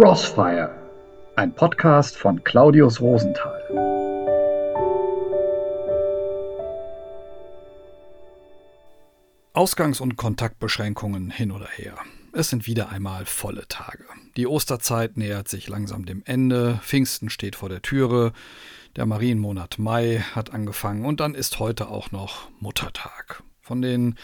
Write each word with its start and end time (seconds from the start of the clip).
Crossfire, 0.00 0.70
ein 1.34 1.52
Podcast 1.52 2.16
von 2.16 2.44
Claudius 2.44 3.00
Rosenthal. 3.00 3.60
Ausgangs- 9.54 10.00
und 10.00 10.14
Kontaktbeschränkungen 10.16 11.32
hin 11.32 11.50
oder 11.50 11.66
her. 11.66 11.96
Es 12.32 12.48
sind 12.48 12.68
wieder 12.68 12.90
einmal 12.90 13.26
volle 13.26 13.66
Tage. 13.66 14.04
Die 14.36 14.46
Osterzeit 14.46 15.16
nähert 15.16 15.48
sich 15.48 15.66
langsam 15.66 16.06
dem 16.06 16.22
Ende, 16.24 16.78
Pfingsten 16.84 17.28
steht 17.28 17.56
vor 17.56 17.68
der 17.68 17.82
Türe, 17.82 18.32
der 18.94 19.04
Marienmonat 19.04 19.80
Mai 19.80 20.24
hat 20.32 20.54
angefangen 20.54 21.04
und 21.04 21.18
dann 21.18 21.34
ist 21.34 21.58
heute 21.58 21.88
auch 21.88 22.12
noch 22.12 22.48
Muttertag. 22.60 23.42
Von 23.60 23.82
den 23.82 24.14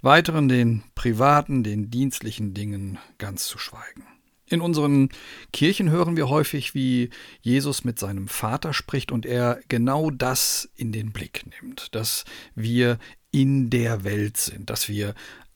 weiteren, 0.00 0.46
den 0.46 0.84
privaten, 0.94 1.64
den 1.64 1.90
dienstlichen 1.90 2.54
Dingen 2.54 2.98
ganz 3.18 3.48
zu 3.48 3.58
schweigen. 3.58 4.13
In 4.46 4.60
unseren 4.60 5.08
Kirchen 5.52 5.90
hören 5.90 6.16
wir 6.16 6.28
häufig, 6.28 6.74
wie 6.74 7.10
Jesus 7.40 7.84
mit 7.84 7.98
seinem 7.98 8.28
Vater 8.28 8.74
spricht 8.74 9.10
und 9.10 9.24
er 9.24 9.60
genau 9.68 10.10
das 10.10 10.68
in 10.76 10.92
den 10.92 11.12
Blick 11.12 11.44
nimmt, 11.46 11.94
dass 11.94 12.24
wir 12.54 12.98
in 13.30 13.70
der 13.70 14.04
Welt 14.04 14.36
sind, 14.36 14.68
dass 14.68 14.88
wir 14.88 15.14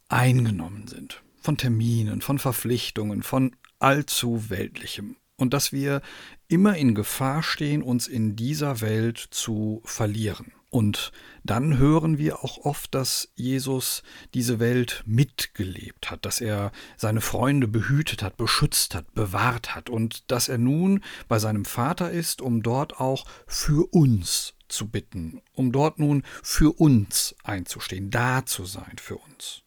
eingenommen 0.09 0.89
sind 0.89 1.23
von 1.41 1.57
Terminen, 1.57 2.23
von 2.23 2.39
Verpflichtungen, 2.39 3.23
von 3.23 3.55
allzu 3.79 4.49
weltlichem 4.49 5.17
und 5.37 5.55
dass 5.55 5.73
wir 5.73 6.01
immer 6.49 6.77
in 6.77 6.95
Gefahr 6.95 7.43
stehen, 7.43 7.83
uns 7.83 8.09
in 8.09 8.37
dieser 8.37 8.81
Welt 8.81 9.19
zu 9.19 9.83
verlieren. 9.85 10.53
Und 10.71 11.13
dann 11.45 11.79
hören 11.79 12.19
wir 12.19 12.45
auch 12.45 12.59
oft, 12.59 12.95
dass 12.95 13.33
Jesus 13.35 14.03
diese 14.35 14.61
Welt 14.61 15.03
mitgelebt 15.07 16.11
hat, 16.11 16.27
dass 16.27 16.43
er 16.43 16.73
seine 16.99 17.23
Freunde 17.23 17.67
behütet 17.67 18.23
hat, 18.23 18.37
beschützt 18.37 18.95
hat, 18.95 19.15
bewahrt 19.15 19.75
hat 19.75 19.89
und 19.89 20.31
dass 20.31 20.49
er 20.49 20.59
nun 20.59 21.03
bei 21.27 21.39
seinem 21.39 21.65
Vater 21.65 22.11
ist, 22.11 22.43
um 22.43 22.63
dort 22.63 23.01
auch 23.01 23.25
für 23.47 23.91
uns 23.95 24.55
zu 24.69 24.89
bitten, 24.89 25.41
um 25.55 25.73
dort 25.73 25.99
nun 25.99 26.23
für 26.43 26.79
uns 26.79 27.35
einzustehen, 27.43 28.11
da 28.11 28.45
zu 28.45 28.67
sein 28.67 28.97
für 29.01 29.17
uns. 29.17 29.63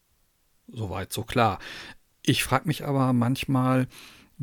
Soweit 0.68 1.12
so 1.12 1.24
klar. 1.24 1.58
Ich 2.22 2.44
frage 2.44 2.68
mich 2.68 2.86
aber 2.86 3.12
manchmal, 3.14 3.88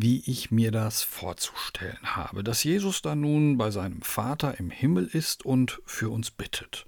wie 0.00 0.22
ich 0.30 0.52
mir 0.52 0.70
das 0.70 1.02
vorzustellen 1.02 2.14
habe, 2.14 2.44
dass 2.44 2.62
Jesus 2.62 3.02
da 3.02 3.16
nun 3.16 3.58
bei 3.58 3.72
seinem 3.72 4.00
Vater 4.00 4.60
im 4.60 4.70
Himmel 4.70 5.06
ist 5.06 5.44
und 5.44 5.82
für 5.86 6.08
uns 6.10 6.30
bittet, 6.30 6.86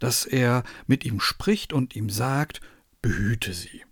dass 0.00 0.26
er 0.26 0.64
mit 0.88 1.04
ihm 1.04 1.20
spricht 1.20 1.72
und 1.72 1.94
ihm 1.94 2.10
sagt, 2.10 2.60
behüte 3.00 3.54
sie. 3.54 3.84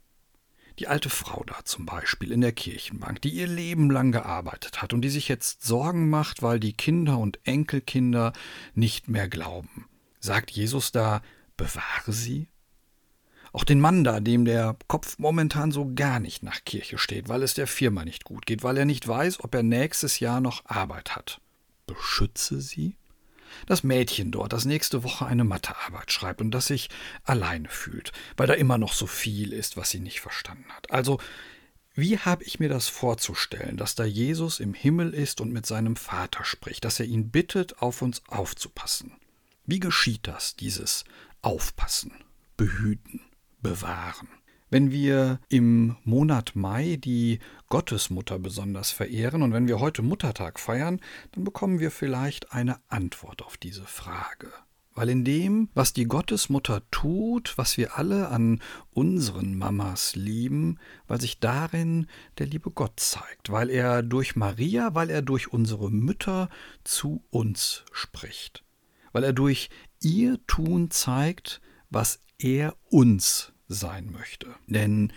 Die 0.81 0.89
alte 0.89 1.11
Frau 1.11 1.45
da 1.45 1.65
zum 1.65 1.87
Beispiel 1.87 2.33
in 2.33 2.41
der 2.41 2.51
Kirchenbank, 2.51 3.23
die 3.23 3.31
ihr 3.31 3.47
Leben 3.47 3.89
lang 3.89 4.11
gearbeitet 4.11 4.83
hat 4.83 4.93
und 4.93 5.03
die 5.03 5.11
sich 5.11 5.29
jetzt 5.29 5.63
Sorgen 5.63 6.11
macht, 6.11 6.43
weil 6.43 6.59
die 6.59 6.73
Kinder 6.73 7.19
und 7.19 7.39
Enkelkinder 7.45 8.33
nicht 8.75 9.07
mehr 9.07 9.29
glauben. 9.29 9.87
Sagt 10.19 10.51
Jesus 10.51 10.91
da, 10.91 11.23
bewahre 11.57 12.13
sie? 12.13 12.49
Auch 13.57 13.65
den 13.65 13.81
Mann 13.81 14.05
da, 14.05 14.21
dem 14.21 14.45
der 14.45 14.77
Kopf 14.87 15.19
momentan 15.19 15.73
so 15.73 15.91
gar 15.95 16.21
nicht 16.21 16.43
nach 16.43 16.63
Kirche 16.67 16.99
steht, 16.99 17.31
weil 17.31 17.43
es 17.43 17.55
der 17.55 17.67
Firma 17.67 18.05
nicht 18.05 18.25
gut 18.25 18.45
geht, 18.45 18.63
weil 18.63 18.77
er 18.77 18.85
nicht 18.85 19.09
weiß, 19.09 19.43
ob 19.43 19.55
er 19.55 19.63
nächstes 19.63 20.21
Jahr 20.21 20.43
noch 20.43 20.67
Arbeit 20.67 21.17
hat. 21.17 21.41
Beschütze 21.87 22.61
sie? 22.61 22.99
Das 23.65 23.83
Mädchen 23.83 24.31
dort, 24.31 24.53
das 24.53 24.67
nächste 24.67 25.05
Woche 25.05 25.25
eine 25.25 25.45
Mathearbeit 25.45 26.13
schreibt 26.13 26.43
und 26.43 26.51
das 26.51 26.67
sich 26.67 26.91
alleine 27.25 27.71
fühlt, 27.71 28.13
weil 28.37 28.47
da 28.47 28.53
immer 28.53 28.77
noch 28.77 28.93
so 28.93 29.07
viel 29.07 29.55
ist, 29.55 29.79
was 29.79 29.89
sie 29.89 30.01
nicht 30.01 30.21
verstanden 30.21 30.71
hat. 30.77 30.91
Also, 30.91 31.19
wie 31.95 32.19
habe 32.19 32.45
ich 32.45 32.61
mir 32.61 32.69
das 32.69 32.89
vorzustellen, 32.89 33.79
dass 33.79 33.95
da 33.95 34.05
Jesus 34.05 34.61
im 34.61 34.75
Himmel 34.75 35.15
ist 35.15 35.41
und 35.41 35.51
mit 35.51 35.65
seinem 35.65 35.97
Vater 35.97 36.45
spricht, 36.45 36.85
dass 36.85 37.01
er 37.01 37.07
ihn 37.07 37.31
bittet, 37.31 37.81
auf 37.81 38.03
uns 38.03 38.23
aufzupassen? 38.29 39.13
Wie 39.65 39.81
geschieht 39.81 40.27
das, 40.27 40.57
dieses 40.57 41.07
Aufpassen, 41.41 42.13
Behüten? 42.59 43.23
Bewahren. 43.67 44.29
Wenn 44.71 44.93
wir 44.93 45.41
im 45.49 45.97
Monat 46.05 46.55
Mai 46.55 46.99
die 47.01 47.41
Gottesmutter 47.69 48.39
besonders 48.39 48.91
verehren 48.91 49.43
und 49.43 49.53
wenn 49.53 49.67
wir 49.67 49.81
heute 49.81 50.03
Muttertag 50.03 50.61
feiern, 50.61 51.01
dann 51.33 51.45
bekommen 51.45 51.81
wir 51.81 51.91
vielleicht 51.91 52.53
eine 52.53 52.79
Antwort 52.89 53.43
auf 53.43 53.57
diese 53.57 53.85
Frage. 53.85 54.53
Weil 54.95 55.09
in 55.09 55.25
dem, 55.25 55.69
was 55.75 55.93
die 55.93 56.05
Gottesmutter 56.05 56.83
tut, 56.91 57.59
was 57.59 57.77
wir 57.77 57.99
alle 57.99 58.29
an 58.29 58.63
unseren 58.93 59.57
Mamas 59.59 60.15
lieben, 60.15 60.79
weil 61.07 61.21
sich 61.21 61.39
darin 61.41 62.07
der 62.39 62.47
liebe 62.47 62.71
Gott 62.71 63.01
zeigt, 63.01 63.51
weil 63.51 63.69
er 63.69 64.03
durch 64.03 64.37
Maria, 64.37 64.95
weil 64.95 65.11
er 65.11 65.23
durch 65.23 65.53
unsere 65.53 65.91
Mütter 65.91 66.49
zu 66.85 67.25
uns 67.31 67.85
spricht, 67.93 68.65
weil 69.13 69.25
er 69.25 69.33
durch 69.33 69.71
ihr 70.01 70.39
Tun 70.47 70.91
zeigt, 70.91 71.61
was 71.91 72.21
er 72.39 72.75
uns 72.89 73.53
sein 73.69 74.11
möchte. 74.11 74.55
Denn 74.67 75.13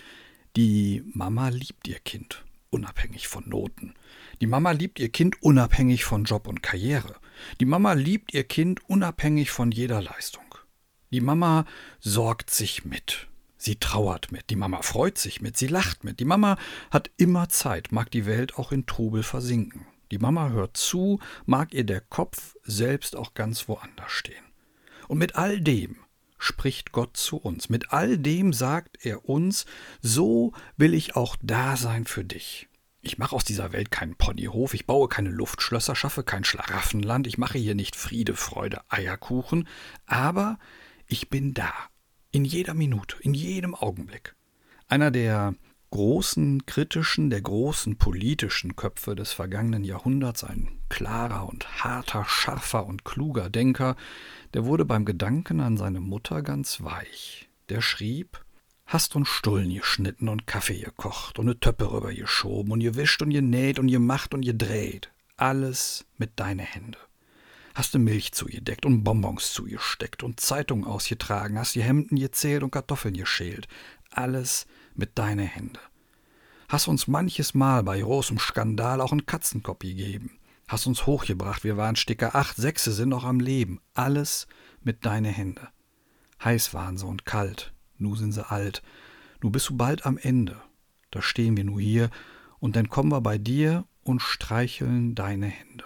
die 0.56 1.04
Mama 1.14 1.50
liebt 1.50 1.88
ihr 1.88 2.00
Kind, 2.00 2.44
unabhängig 2.70 3.28
von 3.28 3.48
Noten. 3.48 3.94
Die 4.42 4.48
Mama 4.48 4.72
liebt 4.72 5.00
ihr 5.00 5.10
Kind 5.10 5.42
unabhängig 5.42 6.06
von 6.06 6.24
Job 6.24 6.48
und 6.48 6.64
Karriere. 6.64 7.16
Die 7.60 7.66
Mama 7.66 7.94
liebt 7.94 8.34
ihr 8.34 8.44
Kind 8.44 8.88
unabhängig 8.90 9.52
von 9.52 9.72
jeder 9.72 10.02
Leistung. 10.02 10.44
Die 11.12 11.22
Mama 11.22 11.66
sorgt 12.00 12.50
sich 12.50 12.86
mit. 12.86 13.28
Sie 13.58 13.76
trauert 13.76 14.32
mit, 14.32 14.50
die 14.52 14.56
Mama 14.56 14.82
freut 14.82 15.18
sich 15.18 15.42
mit, 15.42 15.58
sie 15.58 15.68
lacht 15.68 16.06
mit. 16.06 16.22
Die 16.22 16.26
Mama 16.26 16.58
hat 16.92 17.12
immer 17.18 17.50
Zeit, 17.50 17.92
mag 17.92 18.10
die 18.10 18.26
Welt 18.26 18.56
auch 18.58 18.72
in 18.72 18.86
Trubel 18.86 19.22
versinken. 19.22 19.86
Die 20.12 20.18
Mama 20.18 20.50
hört 20.50 20.78
zu, 20.78 21.20
mag 21.46 21.74
ihr 21.74 21.84
der 21.84 22.00
Kopf 22.00 22.56
selbst 22.64 23.18
auch 23.18 23.34
ganz 23.34 23.68
woanders 23.68 24.12
stehen. 24.12 24.46
Und 25.10 25.18
mit 25.18 25.36
all 25.36 25.60
dem 25.60 25.98
spricht 26.50 26.92
Gott 26.92 27.16
zu 27.16 27.38
uns. 27.38 27.70
Mit 27.70 27.94
all 27.94 28.18
dem 28.18 28.54
sagt 28.54 29.06
er 29.06 29.30
uns, 29.30 29.66
so 30.02 30.52
will 30.78 30.96
ich 30.96 31.16
auch 31.16 31.36
da 31.42 31.78
sein 31.78 32.06
für 32.06 32.26
dich. 32.26 32.68
Ich 33.02 33.20
mache 33.20 33.36
aus 33.36 33.44
dieser 33.44 33.72
Welt 33.72 33.92
keinen 33.92 34.16
Ponyhof, 34.16 34.74
ich 34.74 34.88
baue 34.88 35.08
keine 35.08 35.30
Luftschlösser, 35.30 35.96
schaffe 35.96 36.24
kein 36.24 36.44
Schlaraffenland, 36.44 37.28
ich 37.28 37.38
mache 37.38 37.58
hier 37.60 37.76
nicht 37.76 37.96
Friede, 37.96 38.36
Freude, 38.36 38.82
Eierkuchen, 38.90 39.68
aber 40.06 40.60
ich 41.08 41.30
bin 41.30 41.54
da. 41.54 41.72
In 42.32 42.46
jeder 42.46 42.74
Minute, 42.74 43.16
in 43.22 43.34
jedem 43.34 43.74
Augenblick. 43.76 44.36
Einer 44.88 45.12
der 45.12 45.54
großen 45.92 46.66
kritischen, 46.66 47.30
der 47.30 47.42
großen 47.42 47.98
politischen 47.98 48.76
Köpfe 48.76 49.16
des 49.16 49.32
vergangenen 49.32 49.84
Jahrhunderts, 49.84 50.44
ein 50.44 50.70
klarer 50.90 51.48
und 51.50 51.84
harter, 51.84 52.26
scharfer 52.26 52.86
und 52.86 53.06
kluger 53.06 53.50
Denker, 53.50 53.96
der 54.54 54.66
wurde 54.66 54.86
beim 54.86 55.06
Gedanken 55.06 55.60
an 55.60 55.78
seine 55.78 56.00
Mutter 56.00 56.42
ganz 56.42 56.82
weich. 56.82 57.50
Der 57.70 57.82
schrieb, 57.82 58.44
Hast 58.86 59.16
und 59.16 59.28
Stullen 59.28 59.72
geschnitten 59.72 60.30
und 60.30 60.48
Kaffee 60.48 60.80
gekocht 60.80 61.38
und 61.38 61.46
ne 61.46 61.60
Töppe 61.60 61.92
rüber 61.92 62.12
geschoben 62.12 62.72
und 62.72 62.80
gewischt 62.80 63.22
und 63.22 63.30
genäht 63.30 63.78
und 63.78 63.88
gemacht 63.88 64.34
und 64.34 64.42
gedreht. 64.42 65.12
Alles 65.38 66.08
mit 66.18 66.40
deine 66.40 66.64
Hände. 66.64 66.98
Hast 67.76 67.94
du 67.94 68.00
Milch 68.00 68.32
zugedeckt 68.32 68.86
und 68.86 69.04
Bonbons 69.04 69.54
zugesteckt 69.54 70.24
und 70.24 70.40
Zeitungen 70.40 70.86
ausgetragen, 70.86 71.60
hast 71.60 71.76
die 71.76 71.84
Hemden 71.84 72.18
gezählt 72.18 72.64
und 72.64 72.72
Kartoffeln 72.72 73.14
geschält. 73.14 73.68
Alles 74.12 74.68
mit 74.96 75.18
deine 75.18 75.44
Hände. 75.44 75.80
Hast 76.68 76.88
uns 76.88 77.08
manches 77.08 77.54
Mal 77.54 77.84
bei 77.84 78.00
großem 78.00 78.38
Skandal 78.38 79.02
auch 79.02 79.12
einen 79.12 79.26
Katzenkopf 79.26 79.80
gegeben. 79.80 80.40
Hast 80.68 80.86
uns 80.86 81.08
hochgebracht, 81.08 81.64
wir 81.64 81.78
waren 81.78 81.96
Sticker 81.96 82.36
acht, 82.36 82.56
sechse 82.56 82.92
sind 82.92 83.10
noch 83.10 83.24
am 83.24 83.40
Leben. 83.40 83.82
Alles 83.96 84.48
mit 84.84 85.06
deine 85.06 85.30
Hände. 85.30 85.70
Heiß 86.44 86.74
waren 86.74 86.98
sie 86.98 87.08
und 87.08 87.26
kalt, 87.26 87.74
nu 87.98 88.16
sind 88.16 88.34
sie 88.34 88.48
alt. 88.50 88.84
Nu 89.42 89.50
bist 89.50 89.70
du 89.70 89.78
bald 89.78 90.06
am 90.06 90.18
Ende. 90.18 90.62
Da 91.12 91.22
stehen 91.22 91.58
wir 91.58 91.64
nu 91.64 91.80
hier, 91.80 92.12
und 92.60 92.76
dann 92.76 92.90
kommen 92.90 93.12
wir 93.12 93.22
bei 93.22 93.38
dir 93.38 93.86
und 94.04 94.22
streicheln 94.22 95.16
deine 95.16 95.48
Hände. 95.48 95.86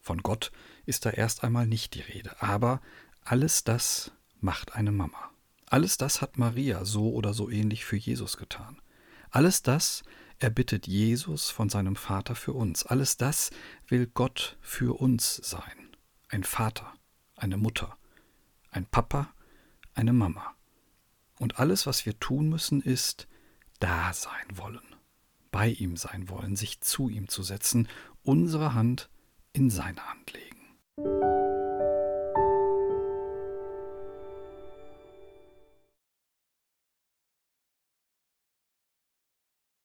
Von 0.00 0.22
Gott 0.22 0.52
ist 0.84 1.04
da 1.04 1.10
erst 1.10 1.44
einmal 1.44 1.66
nicht 1.66 1.94
die 1.94 2.00
Rede, 2.00 2.40
aber 2.40 2.80
alles 3.24 3.64
das 3.64 4.12
macht 4.40 4.74
eine 4.74 4.92
Mama. 4.92 5.30
Alles 5.66 5.96
das 5.98 6.20
hat 6.20 6.38
Maria 6.38 6.84
so 6.84 7.12
oder 7.12 7.34
so 7.34 7.50
ähnlich 7.50 7.84
für 7.84 7.96
Jesus 7.96 8.36
getan. 8.36 8.80
Alles 9.30 9.62
das 9.62 10.02
er 10.38 10.50
bittet 10.50 10.86
Jesus 10.86 11.50
von 11.50 11.70
seinem 11.70 11.96
Vater 11.96 12.34
für 12.34 12.52
uns. 12.52 12.84
Alles 12.84 13.16
das 13.16 13.50
will 13.88 14.06
Gott 14.06 14.58
für 14.60 15.00
uns 15.00 15.36
sein. 15.36 15.96
Ein 16.28 16.44
Vater, 16.44 16.92
eine 17.36 17.56
Mutter, 17.56 17.96
ein 18.70 18.84
Papa, 18.84 19.32
eine 19.94 20.12
Mama. 20.12 20.54
Und 21.38 21.58
alles, 21.58 21.86
was 21.86 22.04
wir 22.04 22.18
tun 22.18 22.48
müssen, 22.50 22.82
ist 22.82 23.28
da 23.78 24.12
sein 24.12 24.46
wollen, 24.52 24.94
bei 25.50 25.68
ihm 25.68 25.96
sein 25.96 26.28
wollen, 26.28 26.56
sich 26.56 26.80
zu 26.80 27.08
ihm 27.08 27.28
zu 27.28 27.42
setzen, 27.42 27.88
unsere 28.22 28.74
Hand 28.74 29.08
in 29.52 29.70
seine 29.70 30.06
Hand 30.06 30.32
legen. 30.34 30.55